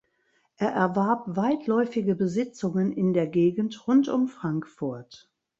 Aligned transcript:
Er 0.57 0.71
erwarb 0.71 1.25
weitläufige 1.37 2.15
Besitzungen 2.15 2.91
in 2.91 3.13
der 3.13 3.27
Gegend 3.27 3.87
rund 3.87 4.09
um 4.09 4.27
Frankfurt. 4.29 5.29